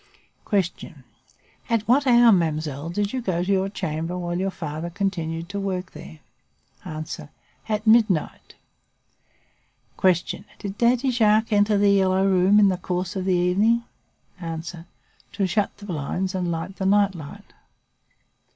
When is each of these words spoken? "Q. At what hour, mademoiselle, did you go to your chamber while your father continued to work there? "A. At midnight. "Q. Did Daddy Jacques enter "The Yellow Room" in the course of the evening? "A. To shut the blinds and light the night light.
"Q. 0.49 0.63
At 1.69 1.87
what 1.87 2.07
hour, 2.07 2.31
mademoiselle, 2.31 2.89
did 2.89 3.13
you 3.13 3.21
go 3.21 3.43
to 3.43 3.51
your 3.51 3.69
chamber 3.69 4.17
while 4.17 4.35
your 4.39 4.49
father 4.49 4.89
continued 4.89 5.47
to 5.49 5.59
work 5.59 5.91
there? 5.91 6.21
"A. 6.83 7.05
At 7.69 7.85
midnight. 7.85 8.55
"Q. 10.01 10.15
Did 10.57 10.79
Daddy 10.79 11.11
Jacques 11.11 11.53
enter 11.53 11.77
"The 11.77 11.91
Yellow 11.91 12.25
Room" 12.27 12.59
in 12.59 12.69
the 12.69 12.77
course 12.77 13.15
of 13.15 13.25
the 13.25 13.35
evening? 13.35 13.83
"A. 14.41 14.59
To 15.33 15.45
shut 15.45 15.77
the 15.77 15.85
blinds 15.85 16.33
and 16.33 16.51
light 16.51 16.77
the 16.77 16.87
night 16.87 17.13
light. 17.13 17.53